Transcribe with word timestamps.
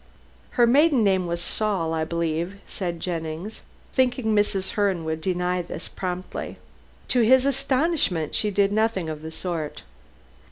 "Her 0.57 0.65
maiden 0.65 1.03
name 1.03 1.27
was 1.27 1.43
Saul, 1.43 1.93
I 1.93 2.05
believe," 2.05 2.55
said 2.65 2.99
Jennings, 2.99 3.61
thinking 3.93 4.33
Mrs. 4.35 4.69
Herne 4.71 5.05
would 5.05 5.21
deny 5.21 5.61
this 5.61 5.87
promptly. 5.87 6.57
To 7.09 7.21
his 7.21 7.45
astonishment 7.45 8.33
she 8.33 8.49
did 8.49 8.71
nothing 8.73 9.09
of 9.09 9.21
the 9.21 9.29
sort. 9.29 9.83